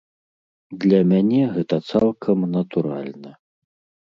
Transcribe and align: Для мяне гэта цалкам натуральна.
Для 0.85 1.01
мяне 1.11 1.41
гэта 1.57 1.75
цалкам 1.91 2.47
натуральна. 2.57 3.31